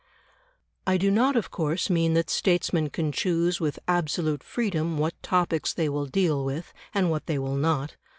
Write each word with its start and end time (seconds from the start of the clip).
I 0.87 0.97
do 0.97 1.11
not 1.11 1.35
of 1.35 1.51
course 1.51 1.87
mean 1.87 2.15
that 2.15 2.31
statesmen 2.31 2.89
can 2.89 3.11
choose 3.11 3.59
with 3.59 3.77
absolute 3.87 4.41
freedom 4.43 4.97
what 4.97 5.13
topics 5.21 5.75
they 5.75 5.89
will 5.89 6.07
deal 6.07 6.43
with 6.43 6.73
and 6.91 7.11
what 7.11 7.27
they 7.27 7.37
will 7.37 7.55
not. 7.55 7.95